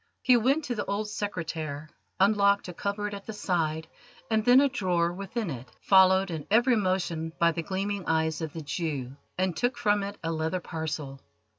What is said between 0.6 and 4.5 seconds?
to the old oak secretaire, unlocked a cupboard at the side, and